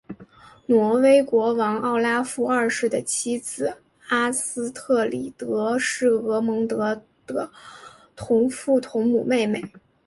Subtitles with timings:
[0.65, 3.77] 挪威国王奥拉夫二世的妻子
[4.07, 7.51] 阿斯特里德是厄蒙德的
[8.15, 9.63] 同父同母妹妹。